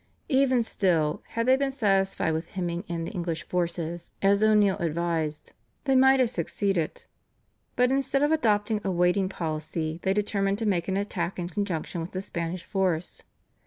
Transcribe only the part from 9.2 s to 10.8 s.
policy, they determined to